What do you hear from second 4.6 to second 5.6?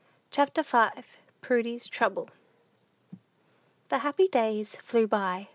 flew by.